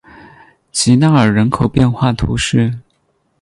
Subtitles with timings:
[0.71, 2.75] 吉纳尔人口变化图示